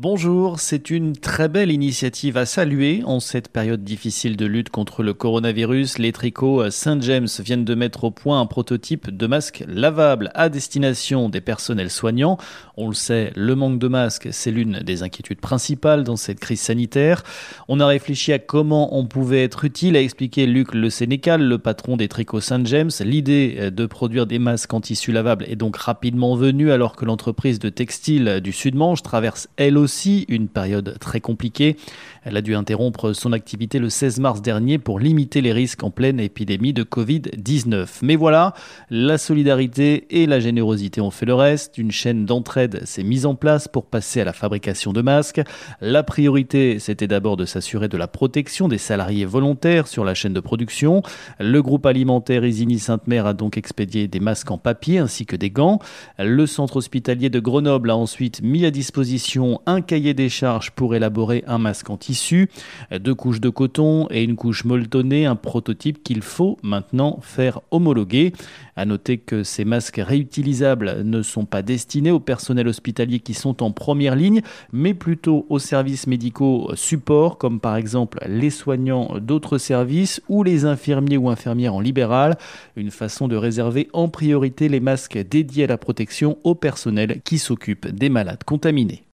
[0.00, 5.04] Bonjour, c'est une très belle initiative à saluer en cette période difficile de lutte contre
[5.04, 5.98] le coronavirus.
[5.98, 10.48] Les tricots Saint James viennent de mettre au point un prototype de masque lavable à
[10.48, 12.38] destination des personnels soignants.
[12.76, 16.62] On le sait, le manque de masques, c'est l'une des inquiétudes principales dans cette crise
[16.62, 17.22] sanitaire.
[17.68, 21.58] On a réfléchi à comment on pouvait être utile, a expliqué Luc Le Sénécal, le
[21.58, 22.90] patron des tricots Saint James.
[22.98, 27.60] L'idée de produire des masques en tissu lavable est donc rapidement venue alors que l'entreprise
[27.60, 31.76] de textile du Sud-Manche traverse elle aussi une période très compliquée.
[32.24, 35.90] Elle a dû interrompre son activité le 16 mars dernier pour limiter les risques en
[35.90, 37.98] pleine épidémie de Covid-19.
[38.02, 38.54] Mais voilà,
[38.90, 41.78] la solidarité et la générosité ont fait le reste.
[41.78, 45.42] Une chaîne d'entraide s'est mise en place pour passer à la fabrication de masques.
[45.80, 50.32] La priorité, c'était d'abord de s'assurer de la protection des salariés volontaires sur la chaîne
[50.32, 51.02] de production.
[51.38, 55.50] Le groupe alimentaire Isigny Sainte-Mère a donc expédié des masques en papier ainsi que des
[55.50, 55.78] gants.
[56.18, 60.94] Le centre hospitalier de Grenoble a ensuite mis à disposition un cahier des charges pour
[60.94, 62.48] élaborer un masque en tissu,
[62.92, 68.32] deux couches de coton et une couche molletonnée, un prototype qu'il faut maintenant faire homologuer.
[68.76, 73.62] À noter que ces masques réutilisables ne sont pas destinés au personnel hospitalier qui sont
[73.62, 79.58] en première ligne, mais plutôt aux services médicaux support, comme par exemple les soignants d'autres
[79.58, 82.36] services ou les infirmiers ou infirmières en libéral.
[82.76, 87.38] Une façon de réserver en priorité les masques dédiés à la protection au personnel qui
[87.38, 89.04] s'occupe des malades contaminés.